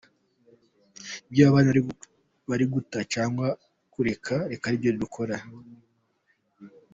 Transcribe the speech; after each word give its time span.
Ibyo 1.27 1.43
abandi 1.49 1.79
bari 2.49 2.65
guta 2.73 2.99
cyangwa 3.13 3.47
kureka, 3.93 4.35
reka 4.51 4.65
twe 4.65 4.67
abe 4.67 4.77
ari 4.77 4.81
byo 4.81 4.91
dukora:. 5.01 5.35